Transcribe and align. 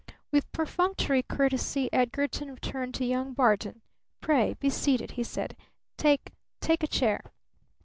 '"With 0.31 0.51
perfunctory 0.51 1.21
courtesy 1.21 1.87
Edgarton 1.93 2.55
turned 2.57 2.95
to 2.95 3.05
young 3.05 3.33
Barton. 3.35 3.83
"Pray 4.19 4.55
be 4.55 4.67
seated," 4.67 5.11
he 5.11 5.21
said; 5.21 5.55
"take 5.95 6.31
take 6.59 6.81
a 6.81 6.87
chair." 6.87 7.21